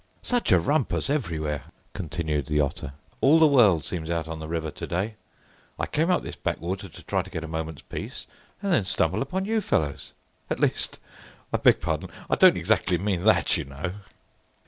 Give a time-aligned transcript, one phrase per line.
[0.23, 2.93] "Such a rumpus everywhere!" continued the Otter.
[3.21, 5.13] "All the world seems out on the river to day.
[5.77, 8.25] I came up this backwater to try and get a moment's peace,
[8.63, 13.93] and then stumble upon you fellows!—At least—I beg pardon—I don't exactly mean that, you know."